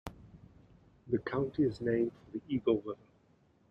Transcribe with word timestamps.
The 1.09 1.19
county 1.19 1.61
is 1.61 1.79
named 1.79 2.11
for 2.15 2.31
the 2.31 2.41
Eagle 2.49 2.81
River. 2.83 2.97